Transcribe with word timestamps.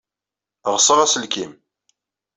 Ɣseɣ 0.73 0.97
aselkim. 1.03 1.51